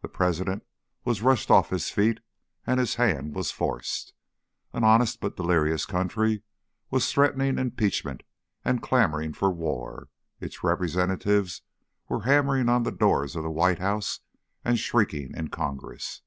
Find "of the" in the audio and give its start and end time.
13.34-13.50